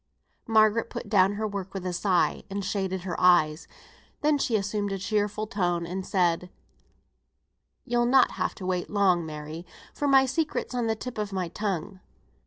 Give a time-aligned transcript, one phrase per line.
[0.47, 3.67] Margaret put down her work with a sigh, and shaded her eyes.
[4.21, 6.49] Then she assumed a cheerful tone, and said,
[7.85, 11.49] "You'll not have to wait long, Mary, for my secret's on the tip of my
[11.49, 11.99] tongue.